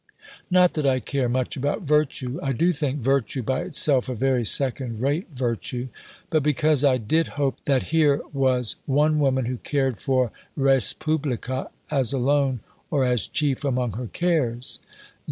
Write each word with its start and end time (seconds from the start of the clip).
Not 0.49 0.73
that 0.73 0.87
I 0.87 0.99
care 0.99 1.29
much 1.29 1.55
about 1.55 1.83
virtue: 1.83 2.39
I 2.41 2.53
do 2.53 2.71
think 2.73 3.01
'virtue' 3.01 3.43
by 3.43 3.59
itself 3.61 4.09
a 4.09 4.15
very 4.15 4.43
second 4.43 4.99
rate 4.99 5.27
virtue. 5.31 5.89
But 6.31 6.41
because 6.41 6.83
I 6.83 6.97
did 6.97 7.27
hope 7.37 7.57
that 7.65 7.83
here 7.93 8.19
was 8.33 8.77
one 8.87 9.19
woman 9.19 9.45
who 9.45 9.57
cared 9.57 9.99
for 9.99 10.31
respublica 10.57 11.69
as 11.91 12.13
alone, 12.13 12.61
or 12.89 13.05
as 13.05 13.27
chief, 13.27 13.63
among 13.63 13.91
her 13.93 14.07
cares." 14.07 14.79